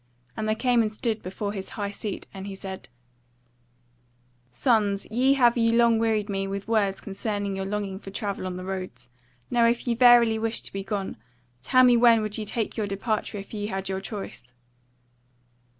[0.35, 2.89] And they came and stood before his high seat and he said:
[4.49, 8.65] "Sons, ye have long wearied me with words concerning your longing for travel on the
[8.65, 9.11] roads;
[9.51, 11.17] now if ye verily wish to be gone,
[11.61, 14.51] tell me when would ye take your departure if ye had your choice?"